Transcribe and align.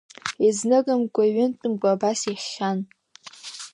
Изныкымкәа-иҩынтәымкәа 0.47 1.89
абас 1.93 2.21
ихьхьан. 2.31 2.79